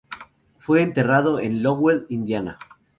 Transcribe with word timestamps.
Fue 0.57 0.81
enterrado 0.81 1.39
en 1.39 1.61
Lowell, 1.61 2.07
Indiana. 2.09 2.57